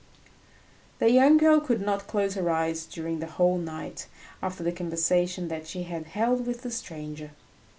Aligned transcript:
The 0.97 1.11
young 1.11 1.37
girl 1.37 1.59
could 1.59 1.79
not 1.79 2.07
close 2.07 2.33
her 2.33 2.49
eyes 2.49 2.87
during 2.87 3.19
the 3.19 3.27
whole 3.27 3.59
night 3.59 4.07
after 4.41 4.63
the 4.63 4.71
conversation 4.71 5.47
that 5.49 5.67
she 5.67 5.83
had 5.83 6.07
held 6.07 6.47
with 6.47 6.63
the 6.63 6.71
stranger. 6.71 7.33